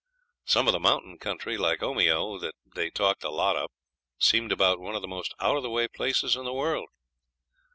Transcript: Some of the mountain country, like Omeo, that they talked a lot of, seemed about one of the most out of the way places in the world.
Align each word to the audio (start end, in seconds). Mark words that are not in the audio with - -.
Some 0.45 0.65
of 0.67 0.71
the 0.71 0.79
mountain 0.79 1.19
country, 1.19 1.59
like 1.59 1.81
Omeo, 1.83 2.39
that 2.39 2.55
they 2.73 2.89
talked 2.89 3.23
a 3.23 3.29
lot 3.29 3.55
of, 3.55 3.69
seemed 4.17 4.51
about 4.51 4.79
one 4.79 4.95
of 4.95 5.03
the 5.03 5.07
most 5.07 5.35
out 5.39 5.57
of 5.57 5.61
the 5.61 5.69
way 5.69 5.87
places 5.87 6.35
in 6.35 6.43
the 6.43 6.51
world. 6.53 6.89